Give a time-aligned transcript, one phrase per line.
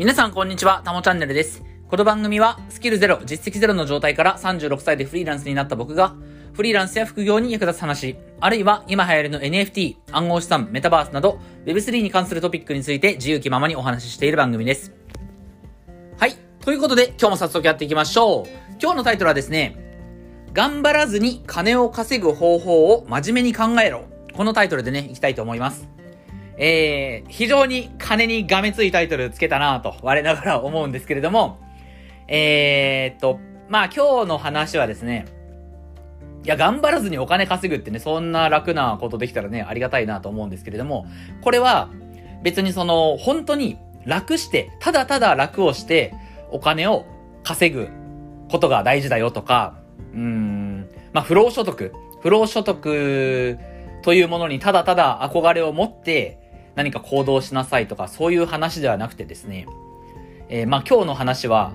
[0.00, 1.62] 皆さんこんにちは、たもチャンネルです。
[1.86, 6.14] この番組はスキルゼロ、実績ゼロの状態から36歳でフリーランスになった僕が、
[6.54, 14.94] フリーランスや副業に役立つ話、あるいは今流行りの NFT、暗号資産、メタバースなど、Web3 に関するトピックについて自由気ままにお話ししている番組です。
[16.16, 16.34] はい。
[16.64, 18.48] ということで、今日も早速やっていきましょう。
[18.80, 19.76] 今日のタイトルはですね、
[20.54, 24.06] 頑張らずに金を稼ぐ方法を真面目に考えろ。
[24.32, 25.99] このタイトルでね、いきたいと思います。
[26.62, 31.58] えー、非常に金にがめついタイトルつけたなと、我ながら思うんですけれども、
[32.28, 33.40] えー、っと、
[33.70, 35.24] まあ今日の話はですね、
[36.44, 41.06] いや、頑張らずにお金稼ぐってね、そんな楽なことできたらね、ありがたいなと思うんですけれども、
[41.40, 41.88] これは
[42.42, 46.12] 別にその、本当に楽して、ただただ楽をして、
[46.50, 47.06] お金を
[47.42, 47.88] 稼ぐ
[48.50, 49.78] ことが大事だよとか、
[50.12, 53.58] うん、まあ不労所得、不労所得
[54.02, 56.39] というものにただただ憧れを持って、
[56.80, 59.66] 何か行動しなさいとか、そういう話ではなくてですね、
[60.48, 61.72] えー、まあ今日の話は、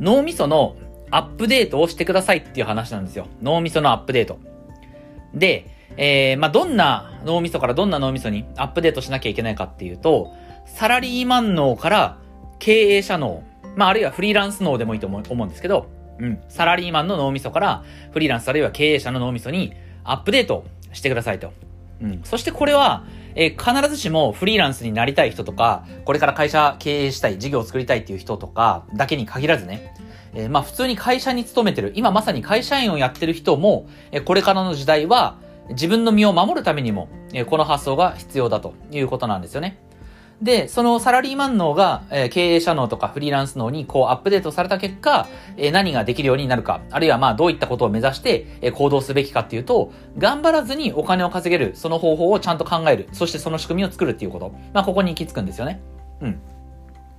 [0.00, 0.76] 脳みその
[1.10, 3.26] アップデートをしてくださいっていう話なんですよ。
[3.42, 4.38] 脳みそのアップデート。
[5.34, 5.66] で、
[5.98, 10.32] えー、まあどんな脳みそからどんな脳みそにアップデートしなきゃいけないかっていうと、
[10.64, 12.18] サラリーマン脳から
[12.58, 13.42] 経営者脳、
[13.76, 15.86] まああるいはフリーランス脳でもいいと思うんですけど、
[16.18, 21.52] うん、サラリーマンの脳みそからフリーランスあるいは経営者の脳みそにアップデートしてくださいと。
[22.00, 29.94] うん、そしてこれは、えー、必ずしもフリーランスになりたい人とか、これから会社経営したい、事業を作りたいっていう人とかだけに限らずね、
[30.34, 35.38] えー、まあ普通に会社に勤めてる、今まさに会社員をやってる人も、えー、これからの時代は
[35.70, 39.78] 自分の身を守るためにも、えー、この発想が必要だということなんですよね。
[40.42, 54.52] で、そのサラリーマン脳が、えー、経営者脳とかフリーランス脳にこうアップデートされた結果、えー、何ができるようになるか、あるいはまあどういったことを目指して、えー、行動すべきかっていうと、頑張らずにお金を稼げる、その方法をちゃんと考える、そしてその仕組みを作るっていうこと。
[54.74, 55.80] まあここに行き着くんですよね。
[56.20, 56.40] うん。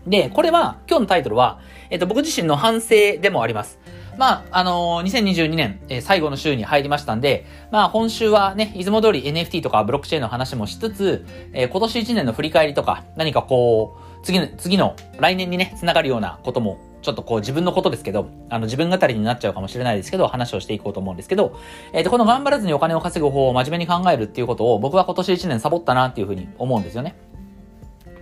[0.05, 1.59] で、これは、今日のタイトルは、
[1.89, 3.79] えっ、と、僕自身の反省でもあります。
[4.17, 21.57] まあ、あのー、2022年、えー、最後の週に入りましたんで、まあ、今週はね、いつも通り NFT とかブロックチェーンの話もしつつ、えー、今年1年の振り返りとか、何かこう、次の、次の来年にね、繋がるようなことも、ちょっとこう自分のことですけど、あの自分語りになっちゃうかもしれないですけど、話をしていこうと思うんですけど、
[21.93, 27.15] えっ、と、この頑張らずにお金を稼ぐ方法を真面目に考えるっていうことを僕は今年1年サボったなっていうふうに思うんですよね。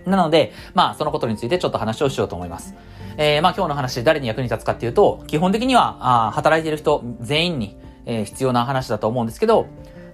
[0.04, 2.74] なので、まあ、そのことについてちょっと話をしようと思います。
[3.18, 9.66] えー、まあ今日の話誰に役に立つかっていうと、基本的には、あ働いてる人全員に、えー、必要な話だと思うんですけど、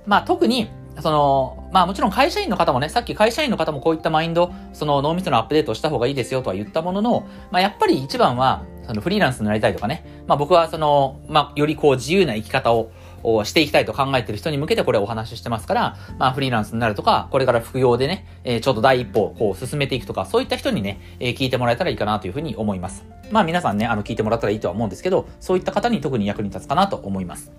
[0.07, 0.71] まあ特に、
[1.01, 23.05] その、まあもちろん会社員の方もね、さっき会社員の方もこういったマインド、その脳みそのアップデートをした方がいいですよとは言ったものの、まあやっぱり一番は、そのフリーランスになりたいとかね、まあ僕はその、まあよりこう自由な生き方を、をしていきたいと考えている人に向けてこれをお話ししてますから、まあフリーランスになるとか、これから副業でね、えー、ちょっと第一歩をこう進めていくとか、そういった人にね、えー、聞いてもらえたらいいかなというふうに思います。
[23.31, 27.53] まあ皆さんね、あの聞いてもらったらいいとは思うんですけど、そういった方に特に役に立つかなと思います。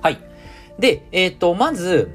[0.00, 0.18] はい。
[0.78, 2.10] で、えっ、と、まず、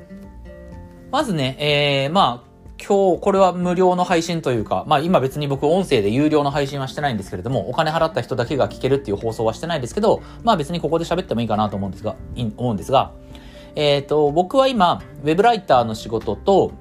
[1.12, 2.47] まずね、えー、まあ、
[2.88, 13.12] 今日、これは無料の配信というか、まあ今別に僕音声で有料の配信はしてないんですけれども、お金払った人だけが聞けるっていう放送はしてないですけど、まあ別にここで喋ってもいいかなと思うんですが、い思うんですが、
[13.76, 16.72] えっ、ー、と、僕は今、ウェブライターの仕事と、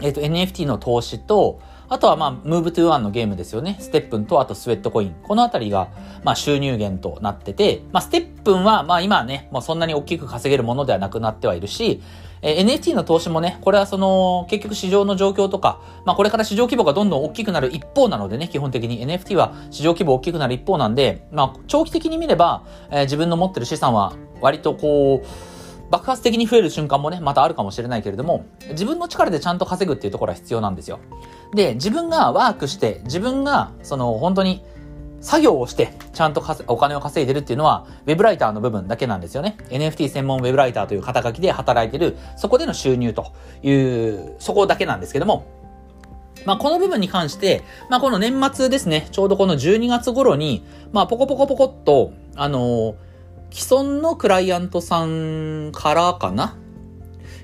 [0.00, 1.60] えっ、ー、と、NFT の投資と、
[1.90, 3.78] あとはまあ、 Move to Earn のゲームですよね。
[3.80, 5.14] STEPN と、あと Sweatcoin。
[5.22, 5.88] このあたりが、
[6.22, 12.02] まあ収入源となってて、まあ STEPN は、まあ今はね、もうそんなに大きく稼げるものではなくなってはいるし、
[12.42, 25.26] えー、NFT の投資もね、これはその、結局市場の状況とか、まあこれから市場規模がどんどん大きくなる一方なのでね、基本的に NFT は市場規模大きくなる一方なんで、まあ長期的に見れば、えー、自分の持ってる資産は割とこう、
[25.90, 31.00] 爆発的に増える瞬間もね、またあるかもしれないけれども、自分の力でちゃんと稼ぐっていうところは必要なんですよ。
[31.54, 34.62] で、自分がワークして、自分が、その、本当に、
[35.20, 39.56] 作業をして、ちゃんとお金を稼いでるっていうのは、ウェブライターの部分だけなんですよね。
[39.70, 43.32] NFT 専門ウェブライターという肩書きで働いてる、そこでの収入と
[43.62, 45.46] いう、そこだけなんですけども、
[46.44, 52.94] まあ、この部分に関して、まあ、この年末ですね、ちょうどこの12月頃に、まあ、ポコポコポコっと、あのー、
[53.50, 56.56] 既存のクライアントさんからかな？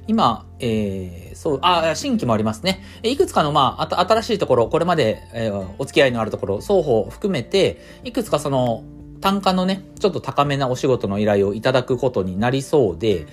[0.06, 2.84] 今、えー、そう、あ、新規もありますね。
[3.02, 8.84] いくつかの、まあ、あ新しいところ、これまで、えー、お付き合いのあるところ、双方含めて、いくつかその、
[9.22, 13.26] 単価のね、ちょっと高めなお仕事の依頼をいただくことになりそうで、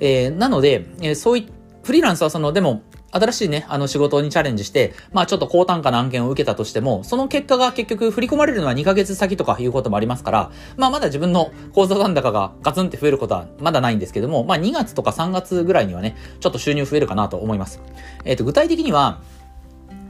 [0.00, 1.46] えー、なので、えー、そうい、
[1.82, 2.80] フリーランスはその、でも、
[3.14, 17.80] 新しいね、あの仕事にチャレンジして、まあちょっと高単価な案件を受けたとしても、その結果が結局振り込まれるのは2ヶ月先とかいうこともありますから、まあまだ自分の口座残高がガツンって増えることはまだないんですけども、まあ2月とか3月ぐらいにはね、ちょっと収入増えるかなと思います。
[18.24, 19.20] えっ、ー、と、具体的には、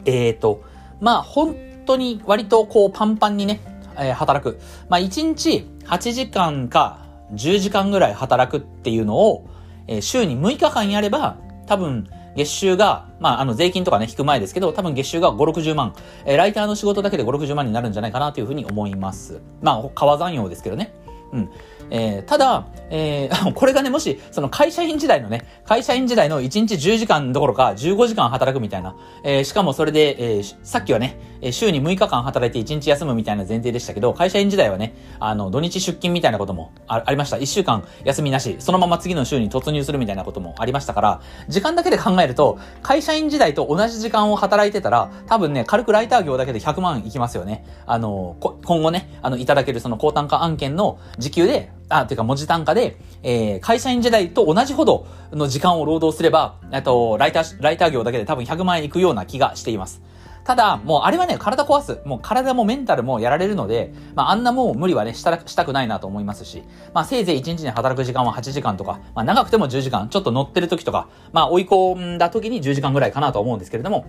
[0.07, 0.63] えっ、ー、と、
[1.01, 3.61] まあ本当に割とこうパンパンにね、
[3.99, 4.59] えー、働く。
[4.89, 9.49] まあ、1日8時間か10時間ぐらい働くっていうのを、
[9.87, 11.37] えー、週に6日間やれば、
[11.67, 15.95] 多分、月収が、まあ、あの、税金とかね、引く前ですけど、多分月収が5、60万。
[16.25, 19.41] えー、ライターの仕事だけで5、60万になるんじゃないかなというふうに思います。
[19.63, 20.93] まあ、川山用ですけどね。
[21.35, 21.51] うん。
[21.91, 31.19] えー、ただ、えー、 これがね、もし、その会社員時代のね、会社員時代の1日10時間どころか15時間働くみたいな、えー、しかもそれで、えー、さっきはね、
[31.51, 37.37] 週に6日間働いて1日休むみたいな前提でしたけど、会社員時代はね、あの、土日出勤みたいなこともありました。
[37.37, 47.67] 1週間休みなし、そのまま次の週に突入するみたいなこともありましたから、時間だけで考えると、会社員時代と同じ時間を働いてたら、多分ね、軽くライター業だけで100万いきますよね。
[47.87, 60.03] あの、今後ね、あの、いただけるその高単価案件の時給で、あ、ていうか文字単価で、えー、会社員時代と同じほどの時間を労働すれば、えっと、ライター、ライター業だけで多分100万円いくような気がしています。
[60.45, 62.01] ただ、もうあれはね、体壊す。
[62.05, 66.63] もう体もメンタルもやられるので、まああんなもう無理はね、したしたくないなと思いますし、
[66.93, 74.05] まあせいぜい1日に働く時間は8時間とか、まあ長くても10時間、ちょっと乗ってる時とか、まあ追い込んだ時に10時間ぐらいかなと思うんですけれども、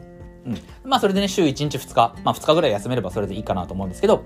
[0.45, 0.57] うん。
[0.83, 4.23] まあそれでね、週1日2日、まあ2日ぐらい休めればそれでいいかなと思うんですけど、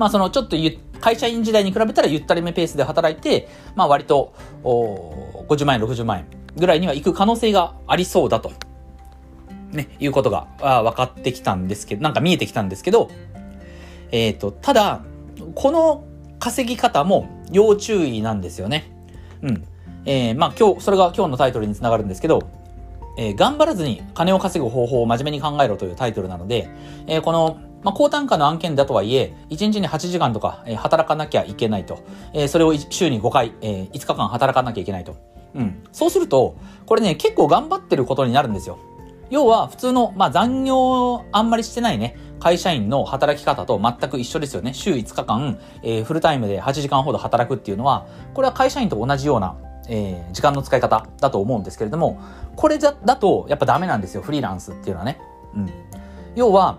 [0.00, 6.26] まあそのちょっとゆ会社員時代に比べたらゆったりめペースで働いて、まあ割と、お50万円、60万円
[6.56, 8.50] ぐらいには行く可能性がありそうだと、
[9.72, 13.10] ね、いうことが分かってきたんですけど、なんか見えてきたんですけど、
[14.10, 15.02] えっ、ー、と、ただ、
[15.54, 16.04] この
[16.38, 18.90] 稼ぎ方も要注意なんですよね。
[19.42, 19.64] うん。
[20.06, 22.48] えー、まあ今日、それが今日のタイトルにつながるんですけど、
[23.18, 26.70] えー、頑張らずに金を稼ぐ方法を真面目に考えろというタイトルなので、
[27.06, 32.00] えー、このまあ、高単価の案件だとはいえ、1日に8時間とか、え、働かなきゃいけないと。
[32.32, 35.16] えー、それを週に5回、えー、5日間働かなきゃいけないと。
[35.54, 35.82] うん。
[35.92, 36.56] そうすると、
[36.86, 38.78] これね、結構頑張ってることになるんですよ。
[39.30, 44.74] 要は、普通の、まあ、残業あんまりしてないね、会社員の働き方と全く一緒ですよね。
[44.74, 49.56] 週5日間、えー、フルタイムで8時間ほど働くっていうのは、これは会社員と同じような、
[49.88, 52.18] えー、時間の使い方だと思うんですけれども、
[52.56, 55.20] これだだとやっぱダメなんですよ、フリーランスっていうのはね。
[55.54, 55.70] うん。
[56.34, 56.78] 要は、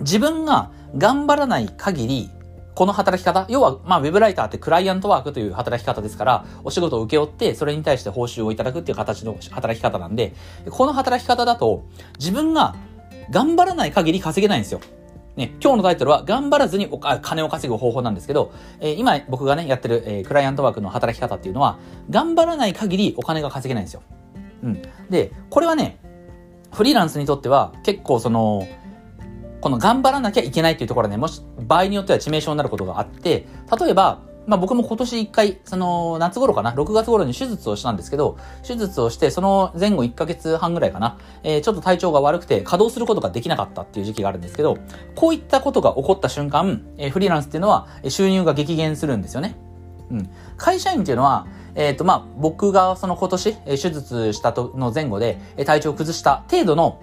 [0.00, 2.30] 自分が頑張らない限り、
[2.74, 10.32] この働き方、要は、まあ、ウェブライターってクライアントワークという働き方ですから、お仕事を請け負って、それに対して報酬をいただくっていう形の働き方なんで、
[10.70, 11.84] この働き方だと、
[12.18, 12.74] 自分が
[13.30, 14.80] 頑張らない限り稼げないんですよ。
[15.36, 21.78] ね、今日のタイトルは、頑張らずにお金を稼ぐ方法なんですけど、えー、今僕がね、やってる、えー、クライアントワークの働き方っていうのは、
[22.08, 24.02] 頑張らない限りお金が稼げないんですよ。
[24.62, 24.82] うん。
[25.10, 25.98] で、これはね、
[26.72, 28.66] フリーランスにとっては結構その、
[29.60, 33.46] この頑張らなきゃいけないっていうところはね、もし、場合によっては致命傷になることがあって、
[33.78, 44.78] 例えば、まあ僕も今年一回、その夏頃かな、6月頃に手術をしたんですけど、手術をして、その前後1ヶ月半ぐらいかな、えー、ちょっと体調が悪くて稼働することができなかったっていう時期があるんですけど、
[45.14, 49.56] こういったことが起こった瞬間、えー、フリーランスっていうのは収入が激減するんですよね。
[50.10, 50.30] うん。
[50.56, 57.00] 会社員っていうのは、えっ、ー、と、まあ、僕がその今年、手術したとの前後で体調を崩した程度の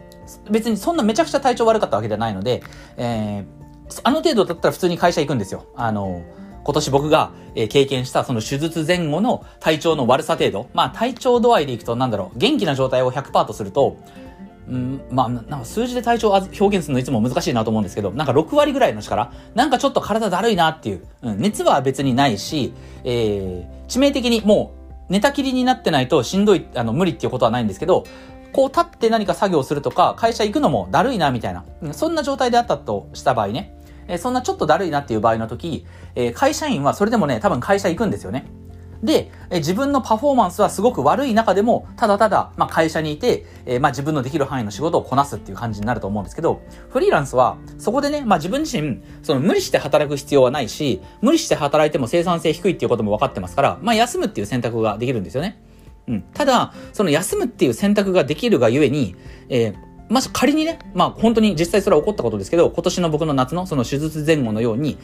[0.50, 2.63] 別にそんなめちゃくちゃ体調悪かったわけではないので、
[2.97, 5.65] えー、あの程度だったら普通に会社行くんですよ。
[5.75, 6.24] あの、
[6.63, 7.31] 今年僕が、
[7.69, 10.69] 経験したその手術前後の体調の悪さ程度。
[10.74, 13.97] まあ体調度合いでいくとなんだろう、元気な状態を100%とすると、
[14.69, 22.74] うん、まあ、なんか数字で体調を表現するのいつも難しいなと思うんですけど、なんか6割ぐらいの力、なんかちょっと体だるいなっていう、うん、熱は別にないし、
[23.05, 24.74] えー、致命的にも
[25.10, 28.03] う寝たきりになってないとしんどい、あの、無理っていうことはないんですけど、
[28.54, 31.66] こう立って何か作業するとか、会社行くのもだるいな、みたいな。
[31.94, 33.74] そんな状態であったとした場合ね。
[34.08, 35.86] えそんなちょっとだるいなっていう場合の時、
[36.16, 38.48] え会社員はそれでもね、多分会社行くんですよね。
[39.04, 55.62] で、え自分のパフォーマンスはすごく悪い中でも、ただただ、まあ、会社にいて、え、まあ、自分のできる範囲の仕事をこなすっていう感じになると思うんですけど、フリーランスは、そこでね、まあ、自分自身、その無理して働く必要はないし、無理して働いても生産性低いっていうことも分かってますから、まあ、休むっていう選択ができるんですよね。
[56.07, 56.21] うん。
[56.33, 59.15] ただ、その休むっていう選択ができるがゆえに、
[59.49, 59.75] えー、
[60.09, 64.97] まず仮にね、まあ本当に実際それは起こったことですけど、今年の僕の夏のその手術前後のように、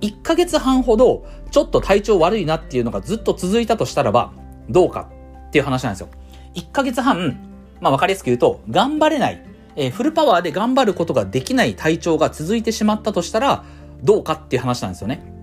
[0.00, 4.32] 1ヶ月半ほどちょっと体調悪いなっていうのがずっと続いたとしたらば、
[4.70, 5.10] どうか
[5.48, 6.08] っていう話なんですよ。
[6.54, 7.36] 1ヶ月半、
[7.80, 9.44] まあわかりやすく言うと、頑張れない、
[9.74, 13.64] えー、フルパワーで頑張ることができない体調が続いてしまったとしたら、
[14.02, 15.34] どうかっていう話なんですよね。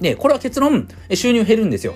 [0.00, 1.94] で、これは結論、収入減るんですよ。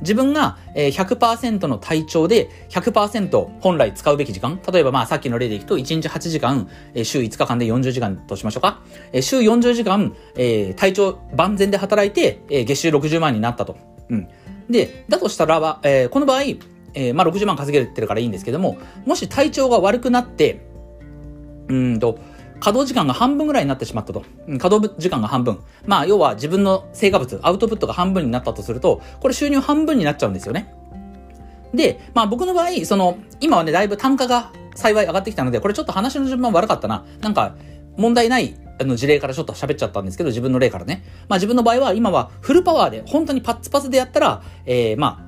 [0.00, 6.68] 自分が100%の体調で100%本来使うべき時間、例えばまあさっきの例でいくと1日8時間、
[7.02, 8.80] 週5日間で40時間としましょうか。
[9.20, 10.14] 週40時間、
[10.76, 13.76] 体調万全で働いて月収60万になったと。
[14.08, 14.28] うん。
[14.68, 15.80] で、だとしたらば、
[16.10, 16.42] この場合、
[16.94, 20.60] え、まあ60万稼げてるからいいんですけども、もし体調が悪くなって、
[21.68, 22.18] うんと、
[22.60, 24.24] 稼働時間が半分ぐらいになってしまったと。
[24.46, 25.58] 稼働時間が半分。
[25.86, 30.72] まあ、要は自分の成果物、アウトプットが半分になったとすると、これ収入半分になっちゃうんですよね。
[31.74, 37.04] で、まあ僕の場合、その、今はね、だいぶ単価が幸い上がってきたので、これちょっと話の順番悪かったな。
[37.20, 37.54] なんか、
[37.96, 41.04] 問題ないあの事例からちょっと喋っちゃったんですけど、自分の例からね。
[41.28, 45.26] まあ自分の場合は今はフルパワーで、本当にパッツパツでやったら、えー、ま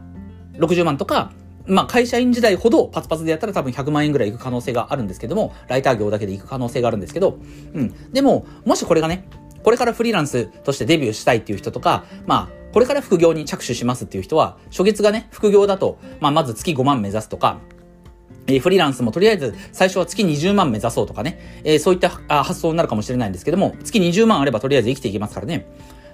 [0.54, 1.32] あ、60万とか、
[1.66, 7.38] まあ会社員時代ほどパツパツでやったら多分100万円ぐらいいく可能性があるんですけども、ライター業だけでいく可能性があるんですけど、
[7.75, 8.12] うん。
[8.12, 9.28] でも、もしこれがね、
[9.62, 17.61] これからフリーランスとしてデビューしたいっていう人とか、まあ、これから副業に着手しますっていう人は、初月がね、副業だと、まあ、まず月5万目指すとか、
[18.47, 22.09] えー、フリーランスもとりあえず最初は月20万目指そうとかね、えー、そういった
[22.42, 25.66] 発想になるかもしれないんですけども、月20万あればとりあえず生きていけますからね。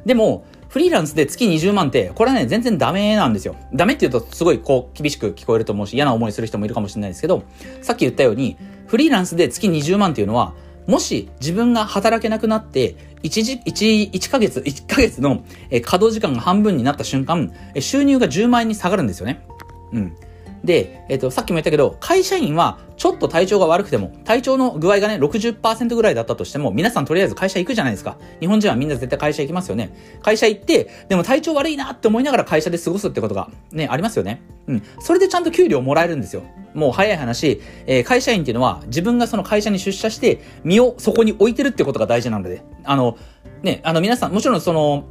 [0.05, 3.57] でも、フリーランスで月20万って、これはね、全然ダメなんですよ。
[3.73, 7.43] ダメって言うとすごいこう、厳しく聞こえると思うし、嫌な思いする人もいるかもしれないですけど、
[7.81, 10.55] さっき言ったように、フリーランスで月20万っていうのは、
[10.87, 19.45] もし自分が働けなくなって、1時、1、1ヶ月、1ヶ月の稼働時間が半分になった瞬間、収入が10万円に下がるんですよね。
[19.93, 20.17] うん。
[20.65, 28.19] で、えっ、と、さっきも言ったけど、会社員はちょっと体調が悪くても、体調の具合がね、60%ぐらいだったとしても、皆さんとりあえず会社行くじゃないですか。
[28.41, 29.97] 日本人はみんな絶対会社行きますよね。
[30.21, 34.43] 会社行って、でも体調悪いなって思いながら会社で過ごすってことがね、ありますよね。
[34.67, 34.83] うん。
[34.99, 36.43] それでちゃんと給料もらえるんですよ。
[36.75, 43.17] もう早い話、えー、会社員っていうのは自分がその会社に出社して、身をそこに置いてるってことが大事なので、あの、
[43.63, 45.05] ね、あの皆さん、もちろんその、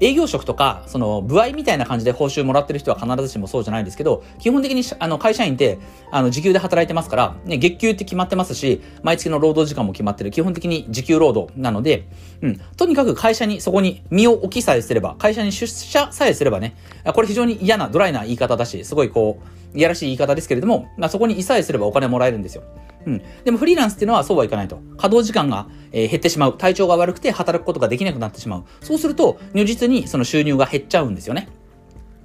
[0.00, 5.78] 営業職とか、その、部合みたいな感じで報酬もらってる人は必ずしもそうじゃないですけど、基本的に、あの、会社員って、
[6.10, 12.08] あの、時給で働いてますから、ね、月給って決まってますし、毎月の労働時間も決まってる、基本的に時給労働なので、
[12.42, 16.76] うん、とにかく会社に、そこに身を置きさえすれば、会社に出社さえすればね、
[17.12, 22.62] これ非常に嫌な、ドライな言い方だし、すごいこう、いやらしい言い方ですけれども、まあ、そこにいさえすればお金もらえるんですよ。
[23.06, 23.22] うん。
[23.44, 24.76] でもフリーランスっていうのはそうはいかないと。
[24.96, 26.56] 稼働時間が、えー、減ってしまう。
[26.56, 28.64] 体調が悪くて働くことができなくなってしまう。
[28.80, 31.48] そうすると、如実にその収入が減っちゃうんですよね。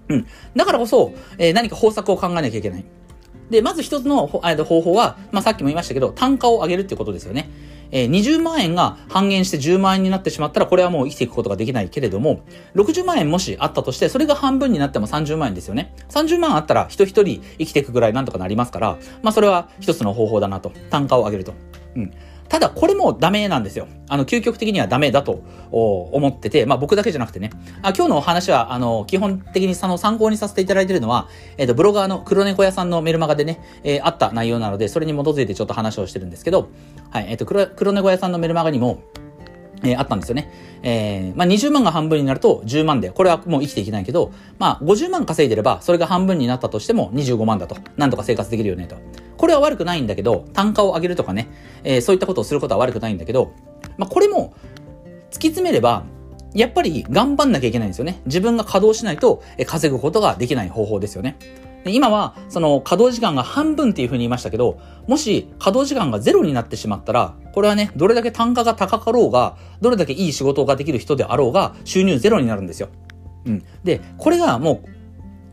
[0.10, 0.28] うん。
[0.56, 2.86] だからこそ、えー、何か方策を考えなきゃいけない。
[3.50, 7.50] で、まず一つの方法は、まあ、さっきも言いましたけど、単価を上げるってことですよね。
[7.96, 12.42] えー、20万円が半減して10万円になってしまったら、これはもう生きていくことができないけれども、
[12.76, 15.94] 60万円もしあったとして、それが半分になっても30万円ですよね。
[16.10, 20.72] 30万あったら人一人生きていくぐらいなんとかなりますから、まあそれは一つの方法だなと。
[20.90, 21.54] 単価を上げると。
[21.96, 22.12] うん。
[22.54, 23.88] ただこれもダメなんですよ。
[24.08, 25.42] あの、究極的にはダメだと
[25.72, 27.50] 思ってて、まあ僕だけじゃなくてね。
[27.82, 36.70] あ今日のお話は、あの、基本的にその参考にさせていただいているのは、えっ、ー、と、ブロガーの黒猫屋さんのメルマガでね、えー、あった内容なので、それに基づいてちょっと話をしてるんですけど、
[37.10, 39.02] はい、えっ、ー、と黒、黒猫屋さんのメルマガにも、
[39.84, 40.52] えー、あったんですよね。
[40.82, 47.78] えー、まあ、20万が半分になると10万で、これはもう生きていけないけど、まあ、50万稼いでれば、それが半分になったとしても25万だと。
[47.98, 48.96] なんとか生活できるよねと。
[49.38, 51.50] これは悪くないんだけど、単価を上げるとかね、
[51.84, 53.54] えー、そういったことをすることは悪くないんだけど、
[53.98, 54.54] まあ、これも、
[55.32, 56.04] 突き詰めれば、
[56.54, 58.22] やっぱり頑張んなきゃいけないんですよね。
[58.26, 61.38] 自分が稼働しないと、え稼ぐことができない方法ですよね。
[61.86, 72.90] 今は、その稼働時間が半分っていうふうに言いましたけど、もし稼働時間がゼロになってしまったら、これはね、どれだけ単価が高かろうが、どれだけいい仕事ができる人であろうが、収入ゼロになるんですよ。
[73.46, 73.64] うん。
[73.84, 74.90] で、これがもう、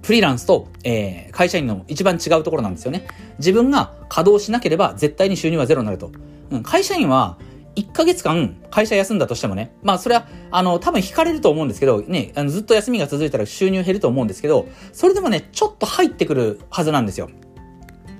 [0.03, 3.07] フリーランスと、えー、会社員の一番違うところなんですよね。
[3.39, 6.11] 自分が稼働しなければ絶対に収入はゼロになると。
[6.51, 7.39] うん、会社員は、
[7.77, 17.31] 1ヶ月間会社休んだとしてもね、まあそれは、あの、多分引かれると思うんですけど、ね、あのずっと休みが続いたら収入減ると思うんですけど、それでもね、ちょっと入ってくるはずなんですよ。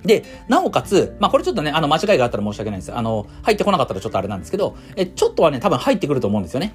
[0.05, 2.95] で、なおかつ、まあこれちょっとね、あの間違いがあったら申し訳ないです。
[2.95, 6.75] あの、入ってこなかったらちょっとあれなんですけど、え、ちょっとはね、多分入ってくると思うんですよね。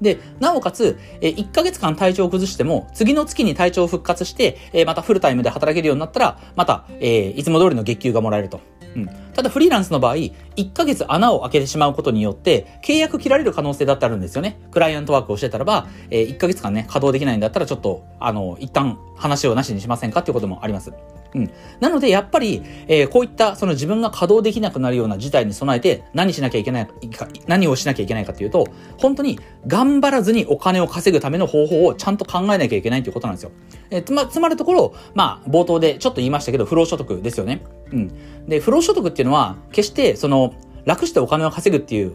[0.00, 8.60] で、なおかつ、え1ヶ月間体調を崩しても、次の月に体調を復活して、えまたフルタイムで働けるようになったら、また、えいつも通りの月給がもらえると。
[8.96, 9.10] うん。
[9.34, 14.58] ただフリーランスの場合、1ヶ月穴を開けてしまうことによって、契約切られる可能性だってあるんですよね。
[14.72, 20.92] クライアントワークをしてたらば、えー、1ヶ月間ね、稼働できないんだったら、ちょっと、あの、一旦話をなしにしませんかっていうこともあります。
[21.34, 21.50] うん。
[21.80, 33.50] なので、やっぱり、えー、こういった、その自分が稼働できなくなるような事態に備えて、何しなきゃいけないか、何をしなきゃいけないかっていうと、本当に、頑張らずにお金を稼ぐための方法をちゃんと考えなきゃいけないということなんですよ。
[33.90, 37.62] えー、つま、つまるところ、まあ、冒頭でちょっと言いましたけど、不労所得ですよね。
[37.92, 38.46] うん。
[38.48, 42.14] で、不労所得っていうのは、決して、その、楽してお金を稼ぐっていう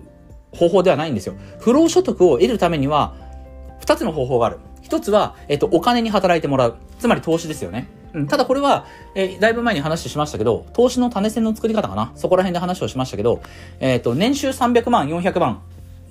[0.51, 1.35] 方法ではないんですよ。
[1.59, 3.15] 不労所得を得るためには、
[3.79, 4.59] 二つの方法がある。
[4.81, 6.75] 一つは、えっと、お金に働いてもらう。
[6.99, 7.87] つまり投資ですよね。
[8.13, 8.85] うん、ただこれは、
[9.15, 13.41] えー、だいぶ前に話しましたけど、投資の種銭の作り方かなそこら辺で話をしましたけど、
[13.79, 15.61] えっ、ー、と、年収300万、400万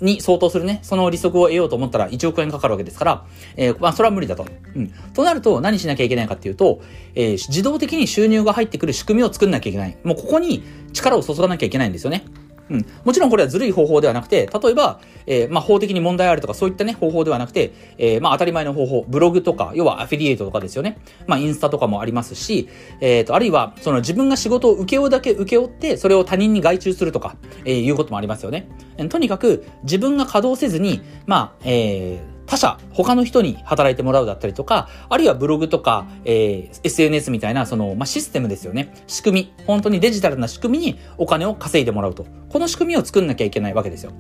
[0.01, 3.27] に相当するね、その利息を得ようと思ったら1億円かかるわけですから、
[3.57, 4.47] えー、まあ、それは無理だと。
[4.75, 4.89] うん。
[5.15, 6.81] となると、何しなきゃいけないかっていうと、
[7.15, 9.97] えー、自動的に収入が入ってくる仕組みを作んなきゃいけない。
[10.05, 12.25] もうここに力を注がなきゃいけないんですよね。
[12.71, 12.87] うん。
[13.05, 20.99] もちろんこれはずるい方法ではなくて、例えば、えー、まあ、法的に問題あるとか、そういったね、方法ではなくて、えー、まあ、当たり前の方法、ブログとか、要はアフィリエイトとかですよね。
[21.27, 22.69] まあ、インスタとかもありますし、
[23.01, 28.69] えっ、ー、と、あるいは、その自分が仕事を請け負うだけ請け負って、それを他人に外注するとか、え、いうこともありますよね。
[29.09, 38.93] とにかく、自分が稼働せずに、まあ、えー、他社、他の人に働いてもらうだったりとか、あるいはブログとか、えー、SNS みたいな、その、まあ、システムですよね。
[39.07, 39.65] 仕組み。
[39.69, 42.27] 本当にデジタルな仕組みにお金を稼いでもらうと。
[42.49, 44.11] この仕組みを作んなきゃいけないわけですよ。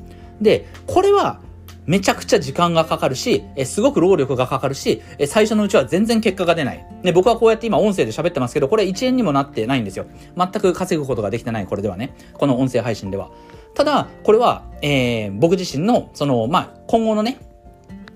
[0.41, 1.41] で、これは、
[1.87, 6.87] めちゃくちゃ時間がかかるし、えすごく労力がかかるし、え最初のうちは全然結果が出ない。
[7.03, 10.07] で、僕はこうやって今音声で喋ってますけど、これ1円にもなってないんですよ。
[10.37, 12.15] 全く稼ぐことができてない、これではね。
[12.35, 13.31] この音声配信では。
[13.75, 17.41] ただ、これは、えー、僕自身の、その、まあ、今後のね、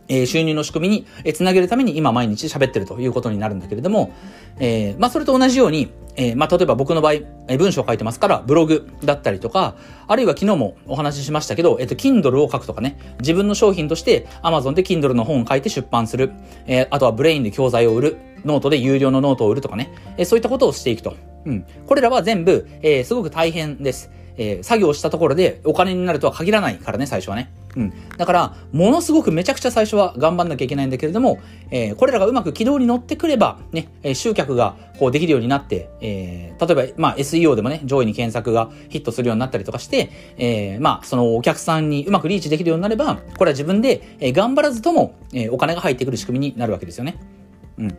[0.08, 4.12] えー、収入の仕組みに、えー、つなげるために今毎日喋ってるということになるんだけれども、
[4.58, 16.32] えー、まあそれと同じように、えー、まあ例えば僕の場合、えー、文章を書いてますから、ブログだったりとか、あるいは昨日もお話ししましたけど、えっ、ー、と、Kindle を書くとかね、自分の商品として Amazon で Kindle の本を書いて出版する、
[16.66, 21.16] えー、あとは Brain で教材を売る、ノートで有料のノートを売るとかね、えー、そういったことをしていくと。
[21.46, 21.66] うん。
[21.86, 24.10] これらは全部、えー、すごく大変です。
[24.36, 27.52] えー、作業したところでお金になるとは限らないからね、最初はね。
[27.76, 27.92] うん。
[28.16, 47.16] だから、ものすごくめちゃくちゃ最初は頑張んなきゃいけないんだけれども、えー、これらがうまく軌道に乗ってくれば、ね、えー、集客がこうできるようになって、えー、例えば、まあ SEO でもね、上位に検索がヒットするようになったりとかして、えー、まあそのお客さんにうまくリーチできるようになれば、これは自分で、えー、頑張らずとも、えー、お金が入ってくる仕組みになるわけですよね。
[47.78, 47.98] うん。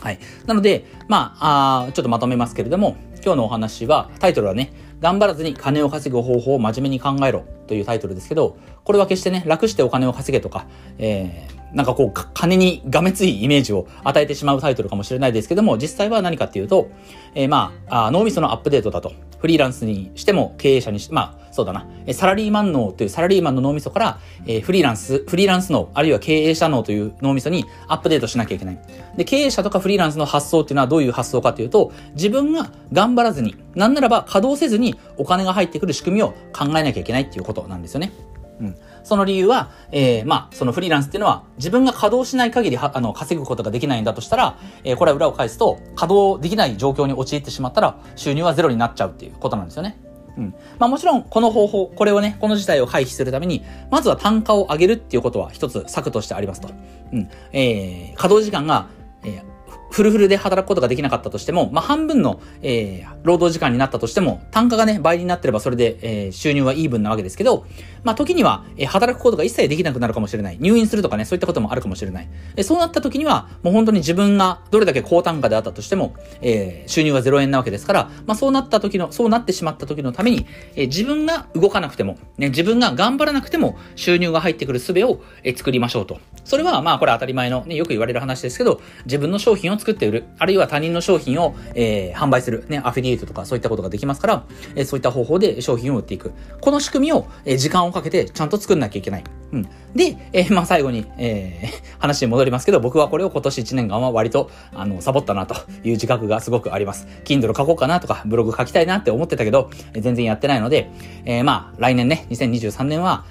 [0.00, 0.18] はい。
[0.46, 10.66] なので、まあ、あちょっとまとめますけれども、今日のお話は、タイトルはね、頑張らずに金を稼ぐ方法を真面目に考えろというタイトルですけど、これは決してね、楽してお金を稼げとか、
[10.98, 16.90] えー、なんかこう、金にがめついイメージを与えてしまうタイトルかもしれないですけども、実際は何かっていうと、
[17.34, 19.12] えー、まああ、脳みそのアップデートだと。
[19.40, 28.78] フリーランスにしても経営者にして、まあ、そうだな、サラリーマン脳というサラリーマンの脳みそから、えー、フリーランス、フリーランス脳、あるいは経営者脳という脳みそにアップデートしなきゃいけない。
[29.16, 38.12] で、経営者とかフリーランスの発想っていうのはどういう発想かというと、自分が頑張らずに、なんならば稼働せずにお金が入ってくる仕組みを考えなきゃいけないっていうことなんですよね。
[38.60, 38.76] うん。
[39.02, 49.98] その理由は、えー、まあ、そのフリーランスっていうのは、自分が稼働しない限りは、あの、稼ぐことができないんだとしたら、えー、これは裏を返すと、稼働できない状況に陥ってしまったら、収入はゼロになっちゃうっていうことなんですよね。
[50.36, 50.54] うん。
[50.78, 56.68] まあもちろん、この方法、これをね、この事態を回避するために、まずは単価を上げるっていうことは一つ策としてありますと。
[57.12, 57.28] うん。
[57.52, 58.88] えー、稼働時間が、
[59.24, 59.50] えー、
[59.90, 67.66] フルフルで働くことができなかったとしても、まあ、半分の、えー、労働時間になったとしても、単価がね、倍になってればそれで、えー、収入はイーブンなわけですけど、
[68.04, 70.56] まあ、時には、え、働くことが一切できなくなるかもしれない。
[70.60, 72.28] 入院するとかね、そういったこともあるかもしれない。
[72.56, 86.18] えそうなった時には、もう本当に自分がどれだけ高単価であったとしても、え収入は0円なわけですから、まあ、そうなった時の、そうなってしまった時のために、え自分が動かなくても、ね、自分が頑張らなくても収入が入ってくる術を、え作りましょうと。
[86.44, 90.24] それは、まあ、これ当たり前の、ね、よく言われる話ですけど、自分の商品を作って売る。
[90.38, 96.32] あるいは他人の商品を、えー、販売する、ね、アフィリエイトとかそういったことができますから、え、そういった方法で商品を売っていく。
[96.60, 99.24] この仕組みを、えー、時をかけてちゃんと作んなきゃいけない。
[99.52, 99.62] うん。
[99.94, 107.06] で、えー、まあ最後に、えー、 話に戻りますけど、僕はこれを今年1年間は割と、あの、サボったなという自覚がすごくあります。
[107.24, 110.90] Kindle 書こうかなとか、ブログ書きたいなって思ってたけど、全然やってないので、
[111.24, 113.24] えー、まあ来年ね、2023年は、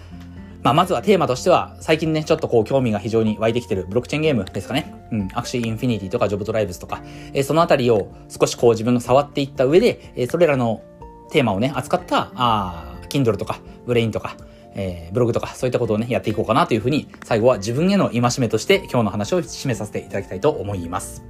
[0.61, 4.93] まあ、まずはテーマとしては、最近ね、ちょっとこう、興味が非常に湧いてきてるブロックチェーンゲームですかね。
[5.11, 5.27] うん。
[5.33, 7.01] アクシーインフィニティとかジョブトライブスとか、
[7.33, 10.81] えー、そのあたりを少しこう自分の触っていった上で、えー、それらの
[11.31, 13.59] テーマをね、扱った、あ Kindle とか、
[13.89, 14.37] ブレインとか、
[14.75, 21.23] えー、ブログとか、そういったことをね、やっていこうかなというふうに、最後は自分への戒めとして今日の話を締めさせていただきたいと思います。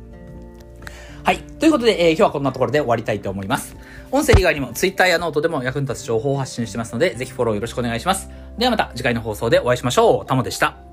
[1.23, 1.37] はい。
[1.37, 3.75] ということで、えー、今日はこんなところで終わりたいと思います。
[4.11, 8.29] 音声以外にも Twitter やノートでも役に立つ情報を発信してますので、ぜひフォローよろしくお願いします。
[8.57, 10.25] ではまた次回の放送でお会いしましょう。
[10.25, 10.88] タモでした。